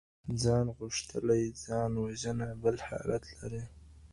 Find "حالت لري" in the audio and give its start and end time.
2.87-3.63